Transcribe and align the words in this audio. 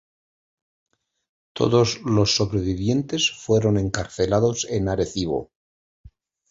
Todos 1.53 2.01
los 2.03 2.35
sobrevivientes 2.35 3.31
fueron 3.37 3.77
encarcelados 3.77 4.65
en 4.67 4.89
Arecibo. 4.89 5.51